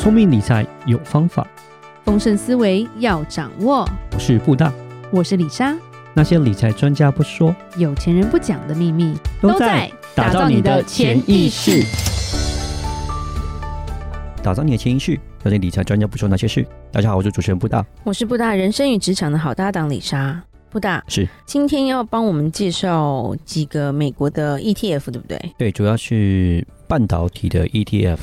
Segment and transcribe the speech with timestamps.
[0.00, 1.46] 聪明理财有方法，
[2.06, 3.86] 丰盛思维要掌握。
[4.14, 4.72] 我是布大，
[5.10, 5.76] 我是李莎。
[6.14, 11.84] 那些理财专家不说，有钱人不讲的秘密，都在打造你的潜意识。
[14.42, 16.66] 打造你的潜意识，那些理财专家不说那些事。
[16.90, 20.42] 大家好，我是主持人布大，我是布大人生与职场的好搭档李莎。
[20.70, 25.52] 布大是今天要帮我们介绍几个美国的 ETF，对不对？
[25.58, 28.16] 对，主要是半导体的 ETF。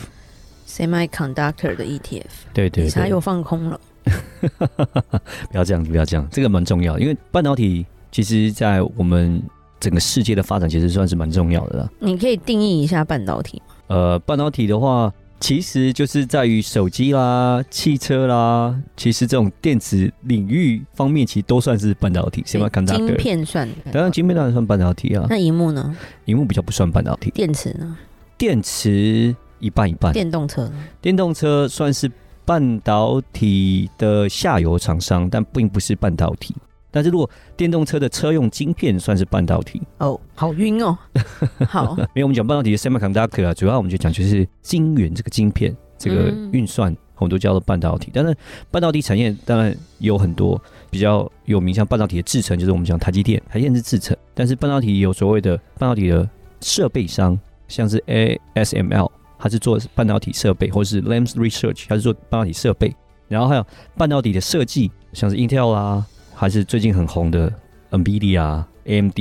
[0.68, 2.24] Semiconductor 的 ETF，
[2.54, 3.80] 对对，它又放空了。
[5.50, 9.42] 不要这样，不要这样，这个蛮重要，因为半导体其实，在我们
[9.80, 11.90] 整个世界的发展，其实算是蛮重要的啦。
[12.00, 13.76] 你可以定义一下半导体吗？
[13.88, 22.42] 呃，半导体的话，其实就是在于手机啦、汽车啦，其实这种电子领域方面，其实都算是半导体。
[22.44, 23.68] Semiconductor，晶片算？
[23.92, 25.26] 当然，晶片当然算半导体啊。
[25.30, 25.96] 那荧幕呢？
[26.26, 27.30] 荧幕比较不算半导体。
[27.32, 27.98] 电池呢？
[28.38, 29.36] 电池。
[29.60, 30.14] 一半一半。
[30.14, 30.72] 电动车，
[31.02, 32.12] 电动车算是
[32.46, 36.56] 半导体的下游厂商，但并不是半导体。
[36.90, 40.98] 但是如果电动车的车用晶片算是半导体哦，好晕哦。
[41.68, 48.10] 好，因为我们讲半导体的 semiconductor 啊，主要我们就讲就是晶圆这个晶片，这个运算我们都叫做半导体。
[48.14, 48.36] 但是
[48.72, 50.60] 半导体产业当然有很多
[50.90, 54.16] 比较有名，像半导体的制程，就是我们讲台积电，台积电是制程。
[54.34, 56.28] 但是半导体有所谓的半导体的
[56.62, 57.38] 设备商，
[57.68, 59.12] 像是 ASML。
[59.38, 62.96] 它是做半导体设备，或者是 Lam Research，它是做半导体设备。
[63.28, 63.66] 然后还有
[63.98, 67.52] 半导体的设计，像是 Intel 啊，还是最近很红的
[67.92, 69.20] NVIDIA、AMD，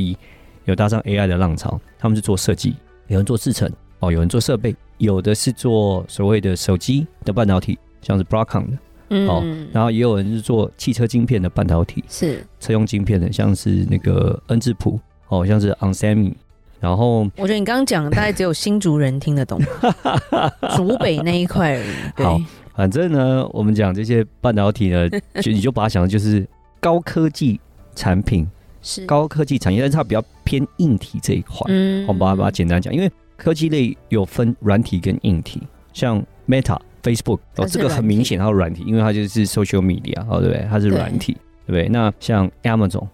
[0.64, 1.80] 有搭上 AI 的浪潮。
[1.98, 2.76] 他们是做设计，
[3.08, 8.78] 有人做制程哦，有人做设备，有的是做所谓的手机的半导体，像是 Broadcom 的，
[9.10, 16.32] 嗯，哦，然后也有人是做汽车晶片的半导体，是车用晶片的，像是那个恩智浦，哦，像是 onsemi。
[16.78, 19.60] 然后我觉得你刚刚讲的大概只有新竹人听得懂，
[20.76, 21.94] 竹北那一块而已。
[22.16, 22.26] 对。
[22.26, 22.40] 好，
[22.74, 25.08] 反正呢，我们讲这些半导体呢，
[25.40, 26.46] 就你就把它想的就是
[26.78, 27.58] 高科技
[27.94, 28.46] 产品，
[28.82, 31.64] 是高科技产业，但是它比较偏硬体这一块。
[31.68, 35.62] 嗯，我们把它把它简单讲，因为科技类有分软体跟硬体，
[35.94, 40.66] 像 Meta、Facebook 哦，这个很明显它是软体，因为它就是 social media 哦，对不对？
[40.68, 41.32] 它是软体，
[41.66, 41.88] 对不对？
[41.88, 43.06] 那像 Amazon。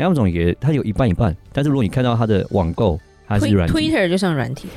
[0.00, 3.74] Amazon 也，它有一半一半，但是如果你看到它的网购，它是软体。
[3.74, 4.68] Twitter 就像软体，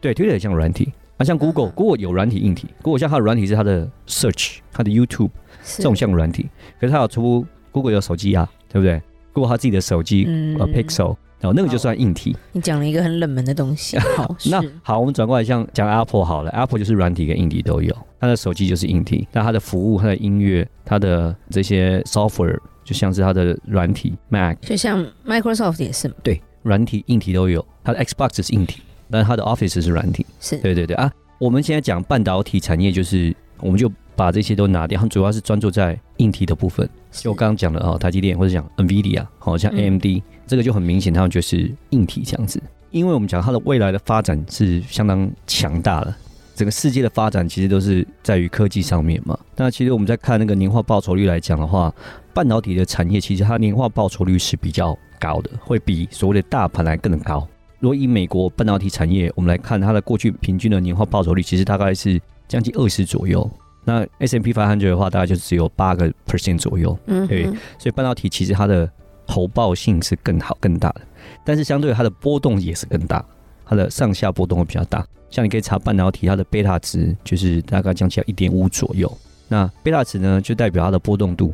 [0.00, 0.92] 对，Twitter 也像软体。
[1.16, 5.30] 啊，像 Google，Google 有软体硬体，Google 像它的软体是它的 Search，它的 YouTube
[5.64, 6.46] 这种像软体。
[6.78, 9.00] 可是它有出 Google 有手机啊，对不对
[9.32, 11.16] ？Google 它自己的手机，嗯，呃，Pixel，
[11.46, 12.36] 然后那个就算硬体。
[12.52, 13.96] 你讲了一个很冷门的东西。
[14.16, 22.58] 好，那好，我们转过来像讲 Apple 好了，Apple 就是软体跟硬体都有，它的手机就是硬体，那它的服务、它的音乐、它的这些 software。
[22.84, 27.66] 就像是它的软体 Mac，就像 Microsoft 也是，对，软体硬体都有。
[27.82, 28.80] 它的 Xbox 是硬体，
[29.10, 30.24] 但是它的 Office 是软体。
[30.38, 31.10] 是，对对对啊。
[31.40, 36.88] 我们现在讲半导体产业，就是我们就把这些都拿掉，它主要是专注在硬体的部分。
[37.10, 42.62] 就我刚刚讲的啊，台积电或者讲 NVIDIA，好像 AMD，嗯，这个就很明显，他们就是硬体这样子。
[42.90, 46.14] 因为我们讲它的未来的发展是相当强大的。
[46.54, 49.38] 整个世界的发展其实都是在于科技上面嘛。
[49.56, 51.92] 那其实我们在看那个年化报酬率来讲的话，
[52.32, 57.46] 半导体的产业其实它年化报酬率是比较高的，会比所谓的大盘来更高。
[57.78, 62.18] 如果以美国半导体产业，我们来看它的过去平均的年化报酬率，其实大概是
[62.48, 63.48] 将近二十左右。
[63.84, 66.98] 那 S M P 500的话，大概就只有八个 percent 左右。
[67.06, 67.44] 嗯，对。
[67.78, 68.90] 所以半导体其实它的
[69.26, 71.02] 投报性是更好、更大的，
[71.44, 73.24] 但是相对它的波动也是更大，
[73.64, 75.06] 它的上下波动会比较大。
[75.28, 79.10] 像你可以查半导体，它的贝塔值就是大概降起来一点五左右。
[79.48, 81.52] 那贝塔值呢，就代表它的波动度。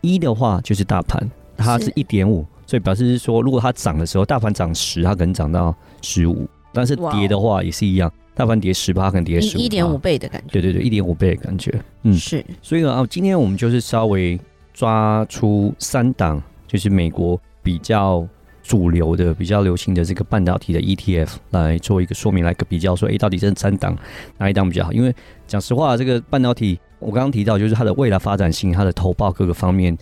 [0.00, 9.60] 一的话就是大盘，它是一点五，所以表示是说，如果它涨的时候，大盘涨十，它可能涨到十五；但是跌的话也是一样，大盘跌十，它可能跌十五。
[9.60, 10.52] 一点五倍的感觉。
[10.52, 11.74] 对对对，一点五倍的感觉。
[12.04, 12.44] 嗯，是。
[12.62, 14.38] 所以呢，啊，今天我们就是稍微
[14.72, 18.24] 抓出三档，就是美国比较。
[18.60, 23.96] 主流的比较流行的这个半导体的 ETF 来做一个说明，来个比较，说，诶，到底这三档
[24.36, 24.92] 哪一档比较好？
[24.92, 25.14] 因为
[25.46, 29.96] 讲实话，这个半导体我刚刚提到，就是它的未来发展性、它的投报各个方面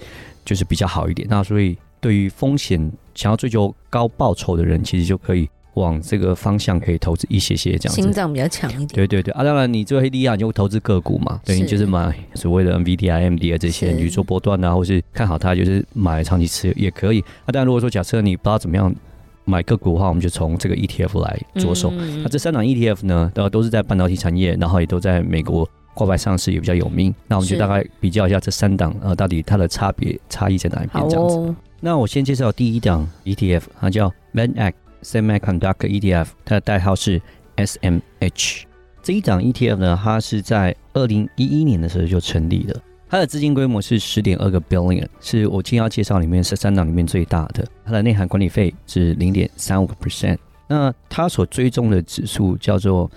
[0.44, 1.29] 就是比较好一点。
[1.31, 5.49] 那所以对于风险想要追求高报酬的人，其实就可以。
[5.76, 8.88] 往这个方向可以投资一些些这样子，心脏比较强一点。
[8.88, 17.20] 对对对啊，当然你做黑利亚，你就投资个股嘛，等于就是买所谓的 NVIDIA、AMD 啊这些，你去做波段啊，或是看好它，就是买长期持有也可以。
[17.44, 18.94] 啊，当然如果说假设你不知道怎么样
[19.44, 21.90] 买个股的话，我们就从这个 ETF 来着手。
[21.90, 27.14] 那、嗯啊、这三档 ETF 呢，都都是在半导体产业，然后也都在美国挂牌上市，也比较有名。
[27.29, 31.37] 那我们就大概比较一下这三档呃，到底它的差别差异在哪一边这样子。
[31.37, 34.72] 哦、那我先介绍第一档 ETF，它叫 VanEck。
[35.06, 37.23] Semiconductor ETF，它的代号是
[37.56, 38.64] SMH。
[39.00, 42.82] 这一档 ETF 呢，它是在二零一一年的时候就成立了。
[43.08, 47.64] 它的资金规模是十点二个 billion，是我今天要介绍里面十三档里面最大的。
[47.85, 50.38] 它的内含管理费是零点三五个 percent。
[50.67, 53.08] 那它所追踪的指数叫做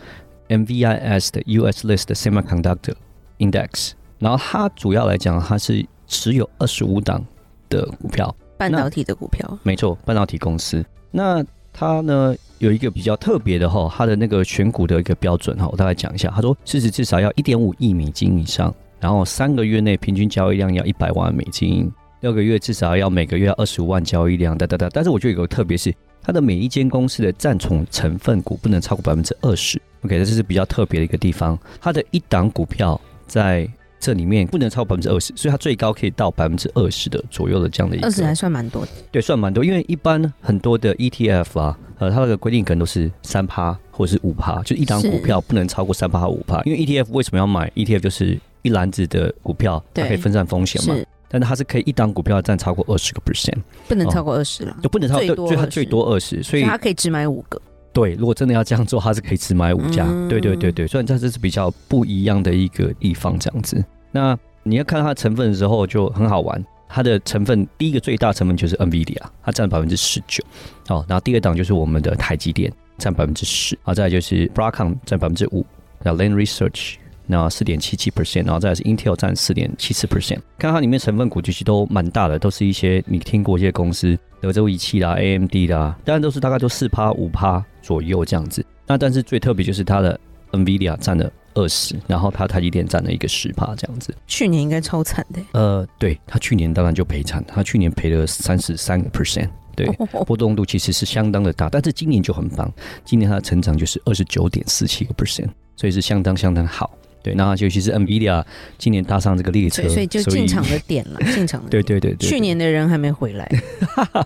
[0.50, 2.94] MVIS 的 US List Semiconductor
[3.40, 3.94] Index。
[4.20, 7.26] 然后它主要来讲，它是持有二十五档
[7.68, 9.58] 的股票，半导体的股票。
[9.64, 10.86] 没错，半导体公司。
[11.10, 11.44] 那
[11.80, 16.30] 它呢有一个比较特别的哈，它的那个选股的一个标准哈，我大概讲一下。
[16.36, 18.74] 他说市值至少要一点五亿美金以上。
[19.00, 21.90] 然后三个月内平均交易量要一百万美金，
[22.20, 24.90] 六个月至少要每个月要二十五万交易量，哒哒哒。
[24.92, 29.82] 但是我觉得有个特别是，它的每一间公司的占总成分股不能超过百分之二十。
[30.02, 31.58] OK，这是比较特别的一个地方。
[31.80, 33.66] 它的一档股票在
[34.00, 38.08] 这里面不能超过百分之二十，所以它最高可以到百分之二十的左右的这样的一个。
[38.08, 38.92] 二十还算蛮多的。
[39.12, 46.62] 对，算蛮多，因为一般很多的 ETF 啊，呃，它那个规定可能都是三趴或者是五趴，就一档股票不能超过三趴和五趴。
[46.64, 48.40] 因为 ETF 为什么要买 ETF 就是。
[48.62, 50.94] 一篮子的股票，它可以分散风险嘛？
[51.30, 53.56] 但是它是可以一档股票占超过二十个 percent，
[53.88, 57.60] 不能超过二十了，就不能超过，最它最多二十，所以它可以只买五个。
[57.92, 60.06] 对，如果真的要这样做，它是可以只买五家。
[60.08, 63.84] 嗯、对对对对，虽然这这是比较不一样的一个地方，这样子。
[64.12, 70.44] 那你要看它的成分的时候就很好玩，它的成分第一个最大成分就是 NVIDIA，它占百分之十九。
[70.90, 73.78] 哦，然后第二档就是我们的台积电，占百分之十。
[73.84, 75.66] 啊，再来就是 Broadcom 占百分之五，
[76.04, 76.96] 然后 Lane Research。
[77.32, 80.40] 那四点七七 percent，然后再来是 Intel 占四点七四 percent。
[80.58, 88.66] 看它里面成分股其实都蛮大的，都是一些你听过一些公司，德州仪器啦、AMD 啦，当然都是大概都四趴五趴左右这样子。
[88.86, 90.20] 那但是最特别就是它的
[90.52, 94.14] NVIDIA 占了二十，然后它台积电占了一个十帕这样子。
[94.28, 95.40] 去年应该超惨的。
[95.52, 99.88] 呃，对，它去年当然就赔惨，它去年赔了三十三个 percent，对，
[100.26, 101.70] 波动度其实是相当的大。
[101.70, 102.72] 但是今年就很棒，
[103.06, 106.92] 今年它的成长就是二十九点四七个 percent，所以是相当相当好。
[107.22, 108.44] 对，那尤其是 NVIDIA
[108.78, 113.50] 今年搭上这个列车，所以就进场的点了， 进场的对，对对去年的人还没回来，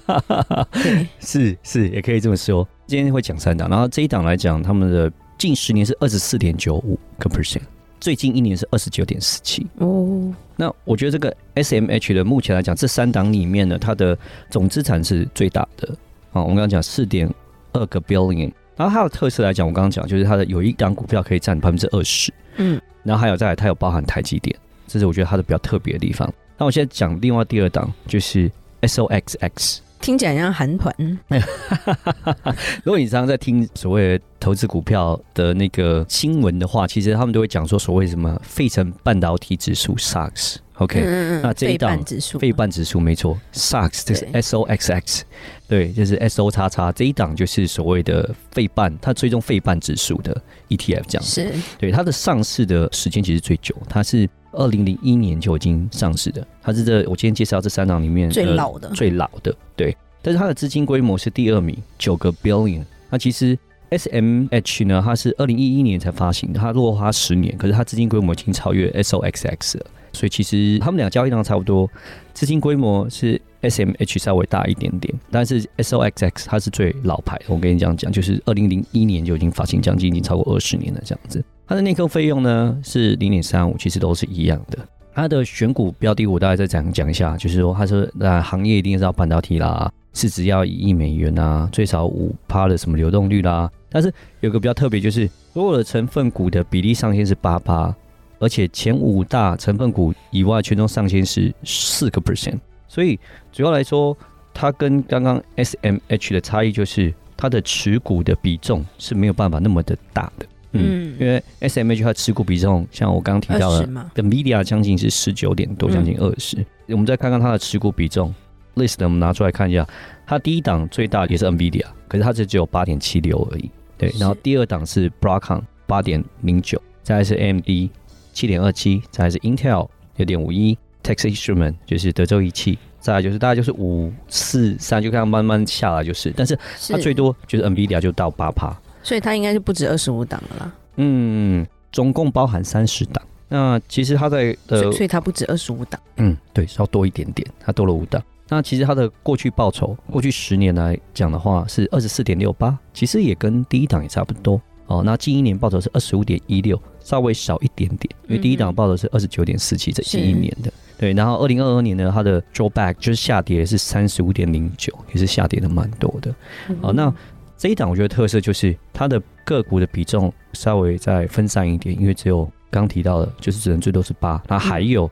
[0.84, 2.68] 对，是是，也可以这么说。
[2.86, 7.62] 今天会讲三档，然后这一档来讲，他们的近十年是二十四点九五个 percent，
[8.00, 9.66] 最近一年是二十九点四七。
[9.78, 14.16] 哦，那我觉得这个 SMH 的目前来讲，这三档里面呢，它的
[14.50, 15.88] 总资产是最大的。
[16.31, 17.28] 啊，我们刚刚讲四点
[17.72, 18.51] 二个 billion。
[18.75, 24.56] 然后它的特色来讲，我刚刚讲就是它的有一档股票可以占百分之二十，嗯，然后还有再来它有包含台积电，
[24.88, 26.31] 这是我觉得它的比较特别的地方。
[26.58, 28.50] 那我现在讲另外第二档就是
[28.81, 30.94] SOXX，听起来像韩团。
[32.84, 40.58] 如果你常常在听所谓的投资股票的那个新闻的话，其实他们都会讲说所谓什么费城半导体指数 SOX。
[40.80, 41.02] OK，
[41.44, 42.04] 那这一档
[42.40, 45.24] 费半指数没错，SOX 这是 S O X X，
[45.68, 50.36] 对，就是 S O 叉叉这一档就是所谓的费半，它追踪费半指数的
[50.70, 51.44] ETF 这样子。
[51.44, 59.96] 是，对，它的上市的时间其实最久，它是二零零一年就已经上市的，它是这我今天介绍这三档里面最老的，最老的，对。
[60.24, 62.84] 但是它的资金规模是第二名，九个 billion。
[63.12, 63.56] 那其实
[63.92, 69.86] SMH 呢，它是二零一一年才发行的，它落花十年，可是它资金规模已经超越 S O X X 了。
[70.13, 71.89] 所以其实他们俩交易量差不多，
[72.33, 77.39] 资金规模是 SMH 稍微大一点点，但是 SOXX 它是最老牌。
[77.48, 81.44] 我跟你这样讲，就是二零零一年就已经发行，将近已经超过二十年了这样子。
[81.65, 84.77] 它的内购费用呢是零点三五，其实都是一样的。
[85.15, 93.70] 它的选股标的我大概再讲讲一下，就是说它说那行业一定是要半导体啦，市值要一亿美元啊，最少五趴的什么流动率啦。
[93.89, 97.96] 但是有个比较特别，就是所有的成分股的比例上限是八趴。
[98.40, 103.20] 而且前五大成分股以外，权重上限是四个 percent，所以
[103.52, 104.18] 主要来说，
[104.54, 110.46] 它跟刚刚 SMH 的差异就是它的持股的比重是没有办法那么的大的。
[110.75, 116.58] 嗯，因为 SMH 它持股比重，像我刚刚提到的，NVIDIA 将近是十九点多，将近二十。
[116.88, 118.34] 我们再看看它的持股比重
[118.75, 119.88] ，list 我们拿出来看一下，
[120.25, 123.70] 它第一档最大也是 NVIDIA，可是它只只有八点七六而已。
[124.00, 127.92] 对，然后第二档是 Broadcom 八点零九，再来是 AMD。
[128.34, 129.88] 七点二七，再来是 Intel
[130.18, 136.58] 六点五一，Texas Instrument 就是德州仪器，再来就是大概就是五四三，就看慢慢下来就是，但是
[136.90, 140.74] 它最多就是 NVIDIA 就到八趴，所以它应该是不止二十五档了啦。
[140.98, 143.24] 嗯，总共包含三十档。
[143.50, 146.02] 那其实它在呃，所以它不止二十五档。
[146.18, 148.22] 嗯，对，稍多一点点，它多了五档。
[148.50, 154.62] 那其实它的过去报酬，过去十年来讲的话是二十四点六八，其实也跟第一档也差不多。
[154.88, 160.72] 哦，那近一年报酬是二十五点一六，稍微少一点点，因为第一档报的是二十九点四七，这是一年的。
[160.98, 166.33] 对，然后二零二二年呢，它的 drawback 就是下跌是三十五点零九，也是下跌的蛮多的。
[166.81, 167.13] 好，那
[167.57, 174.41] 这一档我觉得特色就是它的个股的比重稍微再分散一点，因为只有刚提到的，就是只能最多是八。
[174.48, 175.10] 那还有，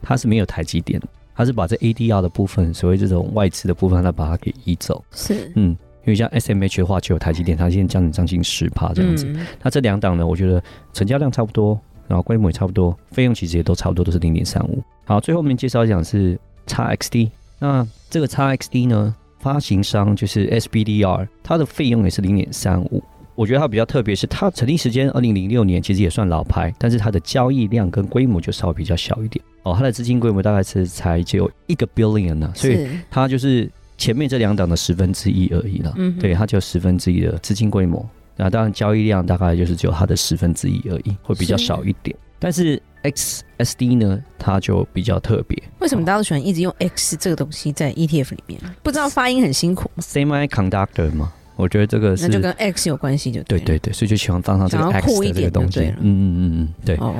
[0.00, 1.00] 它是没有台积电，
[1.34, 5.04] 它是把这 ADR 的部分，所谓这种外资的部分，它把它给移走。
[5.12, 5.76] 是，嗯，
[6.06, 9.26] 因为像 SMH 的话，就有台积电，它现在将近将近十趴这样子。
[9.26, 14.82] 嗯、那这两档呢，我觉得成交量差不多，然后规模也差不多，费用其实也都差不多，都是零点三五。
[15.04, 23.02] 好，最后面介绍一讲是 XXD，那这个 XXD 呢，发行商就是 SBDR，它的费用也是零点三五。
[23.34, 29.74] 我觉得它比较特别，是它成立时间二零零六年，其实也算老牌，但是它的交易量跟规模就稍微比较小一点哦。
[29.76, 35.92] 它的资金规模大概是才只有一个 billion 呢，所以它就是前面这两档的十分之一而已了。
[35.96, 42.16] 嗯，对，它就十分之一的资金规模，那当然交易量大概就是只有它的十分之一而已，会比较少一点。
[42.38, 45.60] 但是 XSD 呢，它就比较特别。
[45.78, 48.60] 为什么大家都喜欢一直用 X 这个东西在 ETF 里面？
[48.82, 51.32] 不知道发音很辛苦？Semiconductor 吗？
[51.56, 55.80] 我觉得这个是那就跟 X 有关系，就对，对对对，所以就喜欢放上这个 X 的这个东西。
[55.80, 56.96] 嗯嗯嗯嗯，对。
[56.96, 57.14] 哦，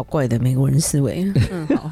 [0.00, 1.30] 好怪的美国人思维。
[1.50, 1.90] 嗯，好。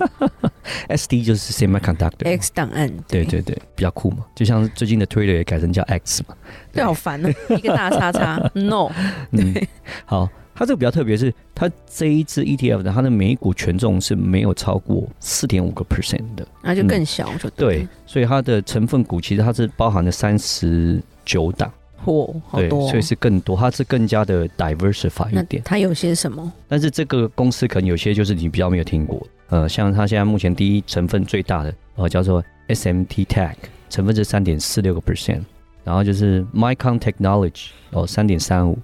[0.89, 2.25] SD 就是 Semiconductor。
[2.25, 2.91] X 档案。
[3.07, 4.25] 对对对，比较酷嘛。
[4.35, 6.35] 就像最近的 Twitter 也改成叫 X 嘛。
[6.73, 7.29] 对，好烦啊！
[7.51, 8.91] 一个大叉叉， No。
[9.31, 9.69] 对。
[10.07, 17.87] 好，它这个比较特别，是它这一支 ETF 的它的每股权重是没有超过四点五个 percent 的，那就更小，就对。
[18.07, 20.99] 所以它的成分股其实它是包含了三十。
[21.29, 21.71] 九档，
[22.05, 25.63] 嚯，好多，所以是更多，它是更加的 diversify 一点。
[25.65, 26.53] 它有些什么？
[26.69, 33.55] 但是这个公司可能有些就是你比较没有听过，呃，像它现在目前第一成分最大的，呃，叫做 SMT Tech，
[33.91, 35.43] 成分是三点四六个 percent，
[35.85, 38.79] 然后就是 Micron Technology 哦，三点三五，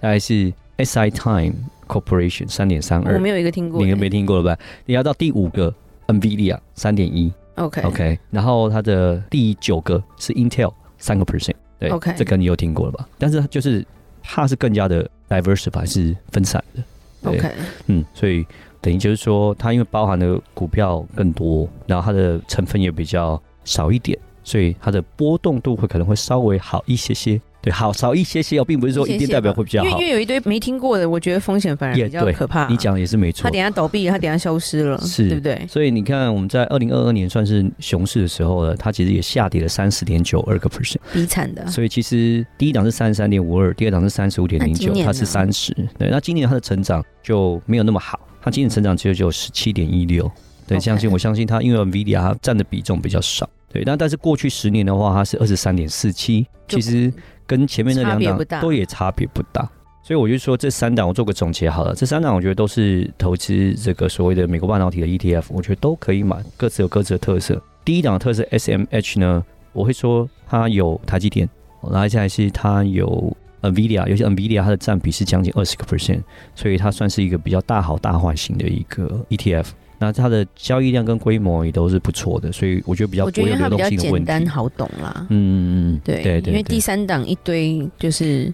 [0.00, 1.54] 大概是 SiTime
[1.86, 4.58] Corporation 三点三二，我没有一个听过，你没听过了吧？
[4.84, 5.74] 你要到第五个
[6.06, 11.54] NVIDIA 三点一，OK OK，然后它的第九个是 Intel 三个 percent。
[11.78, 12.16] 对，Okay.
[12.16, 13.08] 这个你有听过了吧？
[13.18, 13.84] 但是就是
[14.22, 16.82] 它是更加的 diversify，是分散的。
[17.30, 17.52] 对，Okay.
[17.86, 18.46] 嗯，所以
[18.80, 27.40] 等于就是说，它因为包含的股票更多，然后它的成分也比较少一点，所以它的波动度会可能会稍微好一些些。
[27.60, 29.88] 对，好少一些些哦，并不是说一定代表会比较好。
[29.88, 32.68] 因为因为有一堆没听过的，我觉得风险反而比较可怕。
[32.68, 33.42] 你讲的也是没错。
[33.42, 35.66] 他等下倒闭，他等下消失了，是，对不对？
[35.68, 41.66] 所以你看，我们在二零二二年算是熊市的时候呢，它其实也下跌了三十点九二个 percent，比惨的。
[41.66, 45.74] 所以其实第一档是三十三点五二，第二档是三十五点零九，它是三十。
[45.98, 50.30] 对，那今年它的成长就没有那么好，它今年成长只有只有十七点一六。
[50.66, 53.48] 对，相信我相信它，因为 NVIDIA 它占的比重比较少。
[53.72, 57.12] 对，但但是过去十年的话，它是二十三点四七，其实。
[57.48, 59.66] 跟前面那两档都也差别不大，
[60.02, 61.94] 所以我就说这三档我做个总结好了。
[61.94, 67.58] 这三档我觉得都是投资这个所谓的美国半导体的 ETF，我觉得都可以买，各自有各自的特色。
[67.86, 71.48] 第一档的特色 SMH 呢，我会说它有台积电，
[71.80, 76.20] 然后接下来是它有 NVIDIA，尤其 NVIDIA 它的占比是将近二十个 percent，
[76.54, 79.68] 所以它算是一个比较大好大坏型的一个 ETF。
[79.98, 83.78] 那它的交易量跟规模也都是不错的，所以我觉得比较不会有流动性的问题。
[83.78, 85.26] 我觉得它比较简单好懂啦。
[85.28, 88.52] 嗯嗯嗯，对对对，因为第三档一堆就是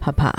[0.00, 0.34] 怕怕。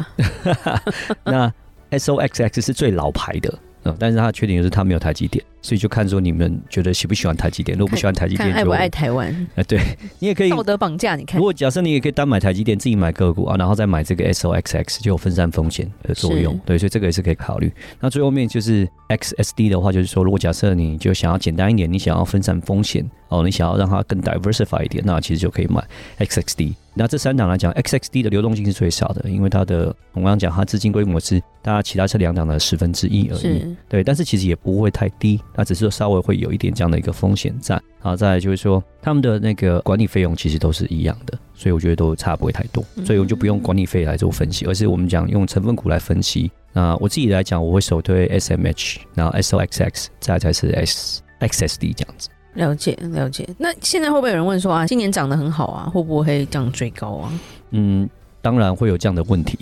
[1.24, 1.51] 那
[1.92, 3.54] SOXX 是最老牌的。
[3.86, 7.75] 嗯，但是它的缺点就是它没有台积电，所以就看说你们觉得喜不喜欢台积电。
[7.75, 9.48] 如果不喜欢台积电，爱不爱台湾？
[9.55, 9.79] 哎，对
[10.19, 11.15] 你也可以道德绑架。
[11.15, 16.55] 你看，如果假设你也可以单买台积电，自己买个股啊，然后再买这个 SOXX，就有分散风险的作用。
[16.67, 17.74] 对，所以这个也是可以考虑。
[18.00, 25.84] 那最后面就是 XSD 的话，就是说，如果假设你就想要简单一点，你想要分散风险哦，你想要让它更 diversify 一点，那其实就可以买
[26.19, 26.75] XXD。
[26.98, 33.75] 那这三档来讲，XXD 的流动性是最少的，因为它的我刚刚讲，它资金规模是大家其他这两档的十分之一而已。
[33.89, 37.75] 对，但是其实也不会太低，它只是说稍微会有一点这样的一个风险在。
[38.01, 46.51] 然后再来就是说，他们的那个管理费用其实都是一样的，所以我觉得都差不会太多，所以我就不用管理费来做分析，而是我们讲用成分股来分析。
[46.71, 52.29] 那我自己来讲，我会首推 SMH，然后 SOXX，再才是 S XSD 这样子。
[52.53, 57.33] 了解了解，那现在会不会有人问说啊，今年涨得很好啊，会不会这样追高啊？
[57.71, 58.07] 嗯，
[58.41, 59.57] 当然会有这样的问题，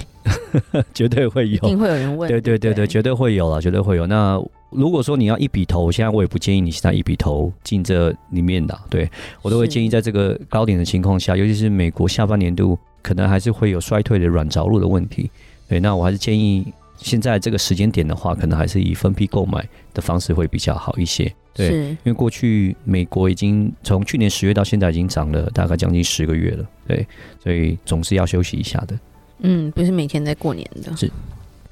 [0.94, 2.28] 绝对会有，一定会有人问。
[2.28, 4.06] 对对对对，对绝对会有了，绝对会有。
[4.06, 4.38] 那
[4.76, 9.10] 如果说你要一笔投，现在我也不建议你现在一笔投进这里面的，对
[9.42, 15.30] 我都会建议在这个高点的情况下，尤其是美国下半年度可能还是会有衰退的软着陆的问题。
[15.68, 16.66] 对，那我还是建议。
[16.96, 21.30] 现在这个时间点的话，可能还是以分批购买的方式会比较好一些。
[21.54, 26.66] 对，因为过去美国已经从去年十月到现在已经涨了大概将近十个月了。
[26.88, 27.06] 对，
[27.44, 28.98] 所以总是要休息一下的。
[29.40, 30.96] 嗯，不是每天在过年的。
[30.96, 31.12] 是，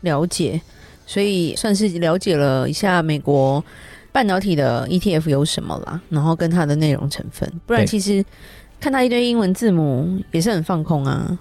[0.01, 0.60] 了解。
[1.05, 3.63] 所以算是了解了一下美国
[4.12, 7.51] 半导体的 ETF 有什么啦，然后跟它的内容成分。
[7.65, 8.24] 不然其实
[8.79, 11.38] 看它一堆英文字母也是很放空啊。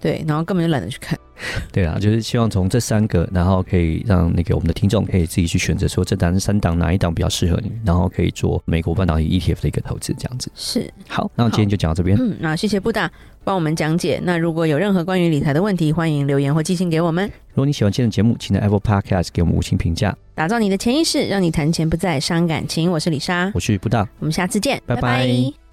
[0.00, 1.18] 对，然后根本就懒得去看。
[1.72, 10.50] 对啊，就是希望从这三个，然后可以让那个我们的听众可以自己去选择，说这档三档哪一档比较适合你，然后可以做美国半导体 ETF 的一个投资，这样子。
[10.54, 12.16] 是，好，那我今天就讲到这边。
[12.20, 13.10] 嗯，那谢谢布大
[13.42, 14.20] 帮我们讲解。
[14.22, 17.26] 那如果有任何关于理财的问题，欢迎留言或寄信给我们。
[17.50, 22.90] 如果你喜欢今天的节目，请在 Apple Podcast 给我们五星评价，打造你的潜意识，让你谈钱不再伤感情。
[22.90, 25.00] 我是李莎，我是布大，我们下次见，拜拜。
[25.00, 25.63] 拜拜。